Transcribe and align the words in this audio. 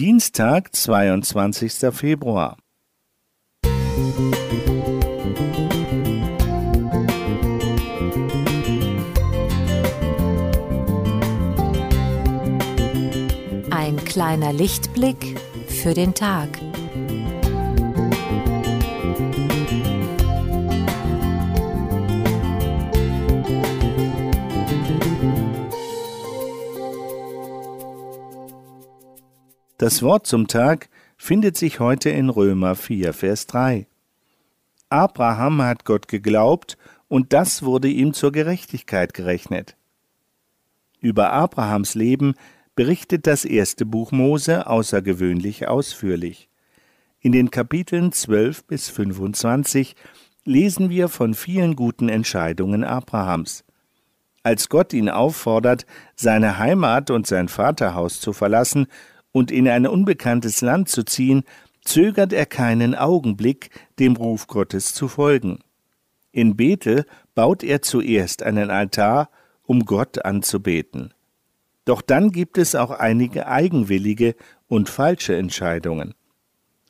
Dienstag, 0.00 0.74
22. 0.74 1.92
Februar. 1.92 2.56
Ein 13.70 14.02
kleiner 14.06 14.54
Lichtblick 14.54 15.38
für 15.68 15.92
den 15.92 16.14
Tag. 16.14 16.48
Das 29.80 30.02
Wort 30.02 30.26
zum 30.26 30.46
Tag 30.46 30.90
findet 31.16 31.56
sich 31.56 31.80
heute 31.80 32.10
in 32.10 32.28
Römer 32.28 32.74
4, 32.74 33.14
Vers 33.14 33.46
3. 33.46 33.86
Abraham 34.90 35.62
hat 35.62 35.86
Gott 35.86 36.06
geglaubt, 36.06 36.76
und 37.08 37.32
das 37.32 37.62
wurde 37.62 37.88
ihm 37.88 38.12
zur 38.12 38.30
Gerechtigkeit 38.30 39.14
gerechnet. 39.14 39.78
Über 41.00 41.32
Abrahams 41.32 41.94
Leben 41.94 42.34
berichtet 42.76 43.26
das 43.26 43.46
erste 43.46 43.86
Buch 43.86 44.12
Mose 44.12 44.66
außergewöhnlich 44.66 45.66
ausführlich. 45.66 46.50
In 47.20 47.32
den 47.32 47.50
Kapiteln 47.50 48.12
12 48.12 48.64
bis 48.64 48.90
25 48.90 49.96
lesen 50.44 50.90
wir 50.90 51.08
von 51.08 51.32
vielen 51.32 51.74
guten 51.74 52.10
Entscheidungen 52.10 52.84
Abrahams. 52.84 53.64
Als 54.42 54.68
Gott 54.68 54.92
ihn 54.92 55.08
auffordert, 55.08 55.86
seine 56.16 56.58
Heimat 56.58 57.10
und 57.10 57.26
sein 57.26 57.48
Vaterhaus 57.48 58.20
zu 58.20 58.34
verlassen 58.34 58.86
und 59.32 59.50
in 59.50 59.68
ein 59.68 59.86
unbekanntes 59.86 60.60
Land 60.60 60.88
zu 60.88 61.04
ziehen, 61.04 61.44
zögert 61.84 62.32
er 62.32 62.46
keinen 62.46 62.94
Augenblick, 62.94 63.70
dem 63.98 64.16
Ruf 64.16 64.46
Gottes 64.46 64.94
zu 64.94 65.08
folgen. 65.08 65.60
In 66.32 66.56
Bethel 66.56 67.06
baut 67.34 67.62
er 67.62 67.82
zuerst 67.82 68.42
einen 68.42 68.70
Altar, 68.70 69.30
um 69.62 69.84
Gott 69.84 70.24
anzubeten. 70.24 71.14
Doch 71.84 72.02
dann 72.02 72.30
gibt 72.30 72.58
es 72.58 72.74
auch 72.74 72.90
einige 72.90 73.46
eigenwillige 73.46 74.36
und 74.68 74.88
falsche 74.88 75.36
Entscheidungen. 75.36 76.14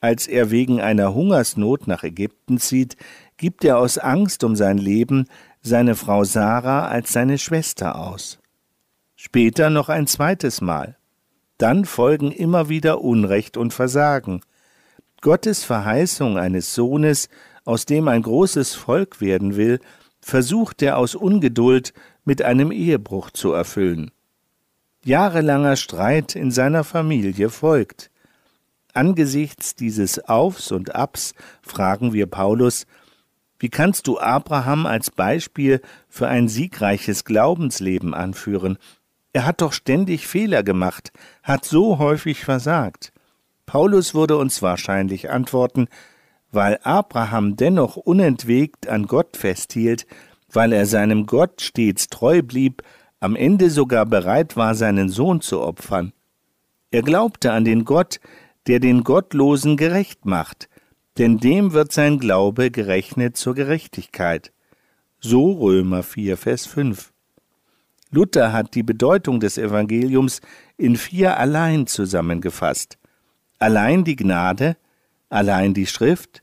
Als 0.00 0.26
er 0.26 0.50
wegen 0.50 0.80
einer 0.80 1.14
Hungersnot 1.14 1.86
nach 1.86 2.04
Ägypten 2.04 2.58
zieht, 2.58 2.96
gibt 3.36 3.64
er 3.64 3.78
aus 3.78 3.98
Angst 3.98 4.44
um 4.44 4.54
sein 4.54 4.78
Leben 4.78 5.26
seine 5.62 5.96
Frau 5.96 6.24
Sarah 6.24 6.86
als 6.86 7.12
seine 7.12 7.38
Schwester 7.38 7.98
aus. 7.98 8.38
Später 9.16 9.70
noch 9.70 9.88
ein 9.88 10.06
zweites 10.06 10.60
Mal. 10.60 10.96
Dann 11.58 11.84
folgen 11.84 12.32
immer 12.32 12.68
wieder 12.68 13.00
Unrecht 13.00 13.56
und 13.56 13.72
Versagen. 13.72 14.42
Gottes 15.20 15.64
Verheißung 15.64 16.38
eines 16.38 16.74
Sohnes, 16.74 17.28
aus 17.64 17.86
dem 17.86 18.08
ein 18.08 18.22
großes 18.22 18.74
Volk 18.74 19.20
werden 19.20 19.56
will, 19.56 19.80
versucht 20.20 20.82
er 20.82 20.98
aus 20.98 21.14
Ungeduld 21.14 21.92
mit 22.24 22.42
einem 22.42 22.72
Ehebruch 22.72 23.30
zu 23.30 23.52
erfüllen. 23.52 24.10
Jahrelanger 25.04 25.76
Streit 25.76 26.34
in 26.34 26.50
seiner 26.50 26.84
Familie 26.84 27.48
folgt. 27.48 28.10
Angesichts 28.92 29.74
dieses 29.74 30.18
Aufs 30.28 30.72
und 30.72 30.94
Abs 30.94 31.34
fragen 31.62 32.12
wir 32.12 32.26
Paulus, 32.26 32.86
wie 33.58 33.68
kannst 33.68 34.06
du 34.06 34.18
Abraham 34.18 34.84
als 34.84 35.10
Beispiel 35.10 35.80
für 36.08 36.28
ein 36.28 36.48
siegreiches 36.48 37.24
Glaubensleben 37.24 38.14
anführen, 38.14 38.78
er 39.36 39.44
hat 39.44 39.60
doch 39.60 39.74
ständig 39.74 40.26
Fehler 40.26 40.62
gemacht, 40.62 41.12
hat 41.42 41.66
so 41.66 41.98
häufig 41.98 42.42
versagt. 42.42 43.12
Paulus 43.66 44.14
würde 44.14 44.38
uns 44.38 44.62
wahrscheinlich 44.62 45.28
antworten, 45.28 45.88
weil 46.52 46.78
Abraham 46.84 47.54
dennoch 47.54 47.96
unentwegt 47.96 48.88
an 48.88 49.06
Gott 49.06 49.36
festhielt, 49.36 50.06
weil 50.50 50.72
er 50.72 50.86
seinem 50.86 51.26
Gott 51.26 51.60
stets 51.60 52.08
treu 52.08 52.40
blieb, 52.40 52.82
am 53.20 53.36
Ende 53.36 53.68
sogar 53.68 54.06
bereit 54.06 54.56
war, 54.56 54.74
seinen 54.74 55.10
Sohn 55.10 55.42
zu 55.42 55.60
opfern. 55.60 56.14
Er 56.90 57.02
glaubte 57.02 57.52
an 57.52 57.66
den 57.66 57.84
Gott, 57.84 58.20
der 58.66 58.80
den 58.80 59.04
Gottlosen 59.04 59.76
gerecht 59.76 60.24
macht, 60.24 60.70
denn 61.18 61.36
dem 61.36 61.74
wird 61.74 61.92
sein 61.92 62.18
Glaube 62.18 62.70
gerechnet 62.70 63.36
zur 63.36 63.54
Gerechtigkeit. 63.54 64.54
So 65.20 65.52
Römer 65.52 66.02
4, 66.02 66.38
Vers 66.38 66.64
5. 66.64 67.12
Luther 68.16 68.54
hat 68.54 68.74
die 68.74 68.82
Bedeutung 68.82 69.40
des 69.40 69.58
Evangeliums 69.58 70.40
in 70.78 70.96
vier 70.96 71.36
allein 71.36 71.86
zusammengefasst. 71.86 72.96
Allein 73.58 74.04
die 74.04 74.16
Gnade, 74.16 74.78
allein 75.28 75.74
die 75.74 75.86
Schrift, 75.86 76.40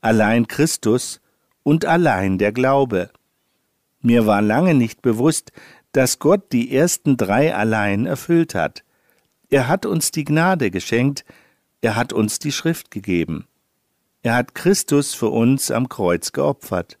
allein 0.00 0.48
Christus 0.48 1.20
und 1.62 1.84
allein 1.84 2.38
der 2.38 2.50
Glaube. 2.50 3.10
Mir 4.00 4.26
war 4.26 4.42
lange 4.42 4.74
nicht 4.74 5.02
bewusst, 5.02 5.52
dass 5.92 6.18
Gott 6.18 6.50
die 6.50 6.74
ersten 6.74 7.16
drei 7.16 7.54
allein 7.54 8.06
erfüllt 8.06 8.56
hat. 8.56 8.82
Er 9.50 9.68
hat 9.68 9.86
uns 9.86 10.10
die 10.10 10.24
Gnade 10.24 10.72
geschenkt, 10.72 11.24
er 11.80 11.94
hat 11.94 12.12
uns 12.12 12.40
die 12.40 12.50
Schrift 12.50 12.90
gegeben. 12.90 13.46
Er 14.22 14.34
hat 14.34 14.56
Christus 14.56 15.14
für 15.14 15.28
uns 15.28 15.70
am 15.70 15.88
Kreuz 15.88 16.32
geopfert. 16.32 16.98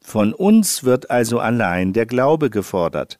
Von 0.00 0.32
uns 0.32 0.84
wird 0.84 1.10
also 1.10 1.40
allein 1.40 1.92
der 1.92 2.06
Glaube 2.06 2.48
gefordert. 2.48 3.18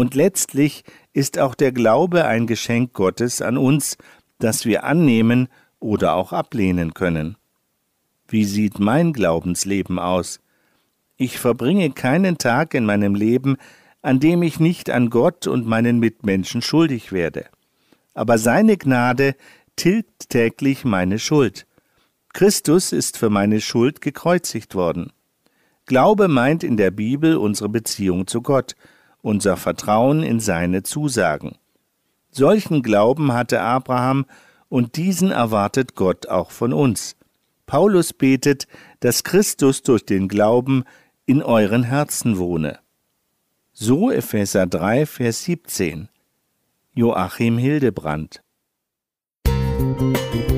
Und 0.00 0.14
letztlich 0.14 0.84
ist 1.12 1.38
auch 1.38 1.54
der 1.54 1.72
Glaube 1.72 2.24
ein 2.24 2.46
Geschenk 2.46 2.94
Gottes 2.94 3.42
an 3.42 3.58
uns, 3.58 3.98
das 4.38 4.64
wir 4.64 4.84
annehmen 4.84 5.48
oder 5.78 6.14
auch 6.14 6.32
ablehnen 6.32 6.94
können. 6.94 7.36
Wie 8.26 8.46
sieht 8.46 8.78
mein 8.78 9.12
Glaubensleben 9.12 9.98
aus? 9.98 10.40
Ich 11.18 11.38
verbringe 11.38 11.90
keinen 11.90 12.38
Tag 12.38 12.72
in 12.72 12.86
meinem 12.86 13.14
Leben, 13.14 13.58
an 14.00 14.20
dem 14.20 14.42
ich 14.42 14.58
nicht 14.58 14.88
an 14.88 15.10
Gott 15.10 15.46
und 15.46 15.66
meinen 15.66 15.98
Mitmenschen 15.98 16.62
schuldig 16.62 17.12
werde. 17.12 17.44
Aber 18.14 18.38
seine 18.38 18.78
Gnade 18.78 19.34
tilgt 19.76 20.30
täglich 20.30 20.86
meine 20.86 21.18
Schuld. 21.18 21.66
Christus 22.32 22.92
ist 22.92 23.18
für 23.18 23.28
meine 23.28 23.60
Schuld 23.60 24.00
gekreuzigt 24.00 24.74
worden. 24.74 25.12
Glaube 25.84 26.28
meint 26.28 26.64
in 26.64 26.78
der 26.78 26.90
Bibel 26.90 27.36
unsere 27.36 27.68
Beziehung 27.68 28.26
zu 28.26 28.40
Gott, 28.40 28.74
unser 29.22 29.56
Vertrauen 29.56 30.22
in 30.22 30.40
seine 30.40 30.82
Zusagen. 30.82 31.56
Solchen 32.30 32.82
Glauben 32.82 33.32
hatte 33.32 33.60
Abraham, 33.60 34.26
und 34.68 34.96
diesen 34.96 35.32
erwartet 35.32 35.96
Gott 35.96 36.28
auch 36.28 36.52
von 36.52 36.72
uns. 36.72 37.16
Paulus 37.66 38.12
betet, 38.12 38.68
dass 39.00 39.24
Christus 39.24 39.82
durch 39.82 40.06
den 40.06 40.28
Glauben 40.28 40.84
in 41.26 41.42
euren 41.42 41.82
Herzen 41.82 42.38
wohne. 42.38 42.78
So 43.72 44.10
Epheser 44.10 44.66
3, 44.66 45.06
Vers 45.06 45.44
17. 45.44 46.08
Joachim 46.94 47.58
Hildebrand. 47.58 48.42
Musik 49.46 50.49